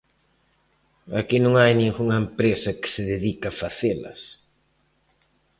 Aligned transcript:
Aquí 1.19 1.37
non 1.41 1.53
hai 1.61 1.71
ningunha 1.75 2.17
empresa 2.25 2.77
que 2.79 2.89
se 2.93 3.01
dedique 3.13 3.45
a 3.51 3.57
facelas. 3.61 4.19